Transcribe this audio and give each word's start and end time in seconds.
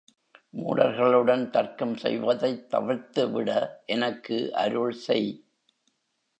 மூடர்களுடன் 0.53 1.49
தர்க்கம் 1.49 1.95
செய்வதைத் 1.95 2.65
தவிர்த்துவிட 2.71 3.49
எனக்கு 3.85 4.53
அருள் 4.55 4.91
செய்! 4.91 5.31